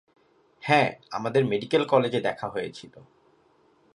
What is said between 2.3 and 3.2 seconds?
হয়েছিলো।